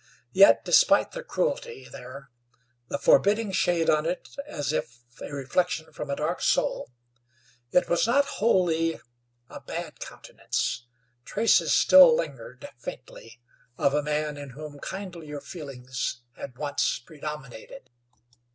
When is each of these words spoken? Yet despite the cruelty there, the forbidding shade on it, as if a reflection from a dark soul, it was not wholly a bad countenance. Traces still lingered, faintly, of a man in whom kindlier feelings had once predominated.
Yet 0.31 0.65
despite 0.65 1.11
the 1.11 1.21
cruelty 1.21 1.87
there, 1.87 2.31
the 2.87 2.97
forbidding 2.97 3.51
shade 3.51 3.87
on 3.87 4.07
it, 4.07 4.29
as 4.47 4.73
if 4.73 5.03
a 5.21 5.31
reflection 5.31 5.93
from 5.93 6.09
a 6.09 6.15
dark 6.15 6.41
soul, 6.41 6.89
it 7.71 7.87
was 7.87 8.07
not 8.07 8.25
wholly 8.41 8.99
a 9.47 9.59
bad 9.59 9.99
countenance. 9.99 10.87
Traces 11.23 11.71
still 11.71 12.15
lingered, 12.15 12.67
faintly, 12.79 13.39
of 13.77 13.93
a 13.93 14.01
man 14.01 14.37
in 14.37 14.49
whom 14.57 14.79
kindlier 14.79 15.39
feelings 15.39 16.23
had 16.35 16.57
once 16.57 16.97
predominated. 16.97 17.91